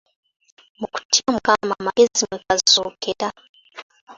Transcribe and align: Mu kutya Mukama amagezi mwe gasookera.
Mu 0.79 0.85
kutya 0.93 1.25
Mukama 1.33 1.73
amagezi 1.79 2.21
mwe 2.27 2.37
gasookera. 2.45 3.27